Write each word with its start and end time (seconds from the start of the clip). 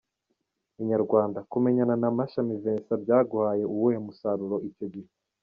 Inyarwanda: 0.81 1.39
Kumenyana 1.51 1.95
na 2.01 2.09
Mashami 2.17 2.53
Vincent 2.63 2.99
byaguhaye 3.03 3.63
uwuhe 3.73 3.97
musaruro 4.05 4.57
icyo 4.69 4.85
gihe?. 4.93 5.09